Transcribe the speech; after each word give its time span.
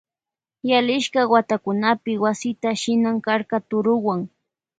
Yalishka 0.63 1.27
watakunapi 1.27 2.13
wasita 2.23 2.69
shinan 2.81 3.17
karka 3.25 3.57
turuwan. 3.69 4.21